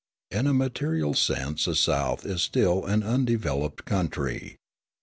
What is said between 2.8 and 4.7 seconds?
an undeveloped country.